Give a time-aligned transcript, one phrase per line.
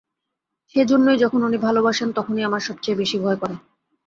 [0.75, 3.55] সেই জন্যেই যখন উনি ভালোবাসেন তখনই আমার সব চেয়ে বেশি ভয় করে।